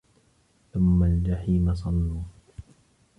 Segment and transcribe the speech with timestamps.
[0.73, 2.23] ثُمَّ الجَحيمَ صَلّوهُ